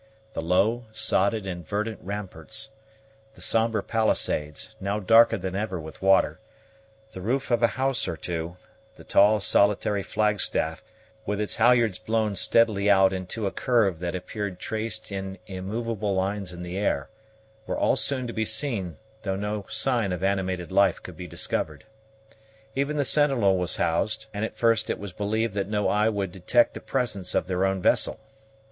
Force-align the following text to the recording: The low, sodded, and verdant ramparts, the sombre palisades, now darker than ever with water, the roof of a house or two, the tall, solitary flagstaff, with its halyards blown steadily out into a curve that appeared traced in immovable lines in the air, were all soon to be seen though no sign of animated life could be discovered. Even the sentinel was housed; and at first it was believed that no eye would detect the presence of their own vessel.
The 0.33 0.41
low, 0.41 0.87
sodded, 0.91 1.45
and 1.45 1.63
verdant 1.63 1.99
ramparts, 2.01 2.71
the 3.35 3.41
sombre 3.43 3.83
palisades, 3.83 4.73
now 4.79 4.99
darker 4.99 5.37
than 5.37 5.55
ever 5.55 5.79
with 5.79 6.01
water, 6.01 6.39
the 7.11 7.21
roof 7.21 7.51
of 7.51 7.61
a 7.61 7.67
house 7.77 8.07
or 8.07 8.17
two, 8.17 8.57
the 8.95 9.03
tall, 9.03 9.39
solitary 9.39 10.01
flagstaff, 10.01 10.83
with 11.27 11.39
its 11.39 11.57
halyards 11.57 11.99
blown 11.99 12.35
steadily 12.35 12.89
out 12.89 13.13
into 13.13 13.45
a 13.45 13.51
curve 13.51 13.99
that 13.99 14.15
appeared 14.15 14.57
traced 14.57 15.11
in 15.11 15.37
immovable 15.45 16.15
lines 16.15 16.51
in 16.51 16.63
the 16.63 16.79
air, 16.79 17.11
were 17.67 17.77
all 17.77 17.95
soon 17.95 18.25
to 18.25 18.33
be 18.33 18.43
seen 18.43 18.97
though 19.21 19.35
no 19.35 19.67
sign 19.69 20.11
of 20.11 20.23
animated 20.23 20.71
life 20.71 21.03
could 21.03 21.15
be 21.15 21.27
discovered. 21.27 21.83
Even 22.73 22.97
the 22.97 23.05
sentinel 23.05 23.55
was 23.55 23.75
housed; 23.75 24.25
and 24.33 24.43
at 24.43 24.57
first 24.57 24.89
it 24.89 24.97
was 24.97 25.11
believed 25.13 25.53
that 25.53 25.69
no 25.69 25.89
eye 25.89 26.09
would 26.09 26.31
detect 26.31 26.73
the 26.73 26.79
presence 26.79 27.35
of 27.35 27.45
their 27.45 27.63
own 27.65 27.79
vessel. 27.83 28.19